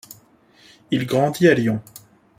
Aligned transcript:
Il 0.89 1.05
grandit 1.05 1.47
à 1.47 1.53
Lyon. 1.53 1.79